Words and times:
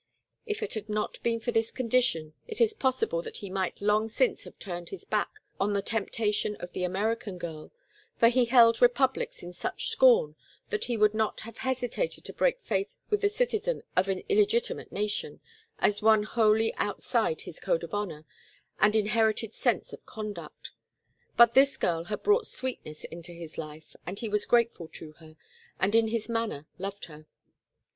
If 0.47 0.63
it 0.63 0.73
had 0.73 0.89
not 0.89 1.21
been 1.21 1.39
for 1.39 1.51
this 1.51 1.69
condition 1.69 2.33
it 2.47 2.59
is 2.59 2.73
possible 2.73 3.21
that 3.21 3.37
he 3.37 3.51
might 3.51 3.81
long 3.81 4.07
since 4.07 4.45
have 4.45 4.57
turned 4.57 4.89
his 4.89 5.05
back 5.05 5.29
on 5.59 5.73
the 5.73 5.81
temptation 5.83 6.55
of 6.55 6.71
the 6.73 6.83
American 6.83 7.37
girl, 7.37 7.69
for 8.17 8.27
he 8.29 8.45
held 8.45 8.81
republics 8.81 9.43
in 9.43 9.53
such 9.53 9.89
scorn 9.89 10.35
that 10.71 10.85
he 10.85 10.97
would 10.97 11.13
not 11.13 11.41
have 11.41 11.57
hesitated 11.59 12.25
to 12.25 12.33
break 12.33 12.63
faith 12.63 12.95
with 13.11 13.21
the 13.21 13.29
citizen 13.29 13.83
of 13.95 14.07
an 14.07 14.23
illegitimate 14.27 14.91
nation, 14.91 15.39
as 15.77 16.01
one 16.01 16.23
wholly 16.23 16.73
outside 16.77 17.41
his 17.41 17.59
code 17.59 17.83
of 17.83 17.93
honor 17.93 18.25
and 18.79 18.95
inherited 18.95 19.53
sense 19.53 19.93
of 19.93 20.03
conduct. 20.07 20.71
But 21.37 21.53
this 21.53 21.77
girl 21.77 22.05
had 22.05 22.23
brought 22.23 22.47
sweetness 22.47 23.03
into 23.03 23.33
his 23.33 23.55
life 23.55 23.95
and 24.07 24.17
he 24.17 24.29
was 24.29 24.47
grateful 24.47 24.87
to 24.93 25.11
her, 25.19 25.35
and 25.79 25.93
in 25.93 26.07
his 26.07 26.27
manner 26.27 26.65
loved 26.79 27.05
her. 27.05 27.27